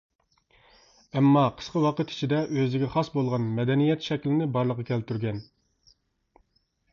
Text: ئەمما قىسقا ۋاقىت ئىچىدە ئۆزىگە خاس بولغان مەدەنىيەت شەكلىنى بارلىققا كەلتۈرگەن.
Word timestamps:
ئەمما 1.19 1.43
قىسقا 1.59 1.83
ۋاقىت 1.83 2.13
ئىچىدە 2.13 2.39
ئۆزىگە 2.61 2.89
خاس 2.95 3.11
بولغان 3.17 3.45
مەدەنىيەت 3.59 4.09
شەكلىنى 4.09 4.49
بارلىققا 4.57 4.87
كەلتۈرگەن. 4.89 5.39